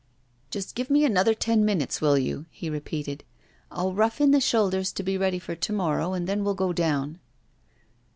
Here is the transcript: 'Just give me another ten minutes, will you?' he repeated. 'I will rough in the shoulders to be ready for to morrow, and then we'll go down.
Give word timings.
'Just 0.49 0.73
give 0.73 0.89
me 0.89 1.05
another 1.05 1.35
ten 1.35 1.63
minutes, 1.63 2.01
will 2.01 2.17
you?' 2.17 2.47
he 2.49 2.71
repeated. 2.71 3.23
'I 3.69 3.83
will 3.83 3.93
rough 3.93 4.19
in 4.19 4.31
the 4.31 4.41
shoulders 4.41 4.91
to 4.91 5.03
be 5.03 5.15
ready 5.15 5.37
for 5.37 5.53
to 5.53 5.71
morrow, 5.73 6.13
and 6.13 6.25
then 6.25 6.43
we'll 6.43 6.55
go 6.55 6.73
down. 6.73 7.19